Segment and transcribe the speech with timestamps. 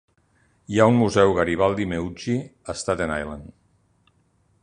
[0.75, 2.35] Hi ha un museu Garibaldi-Meucci
[2.73, 3.55] a Staten Island.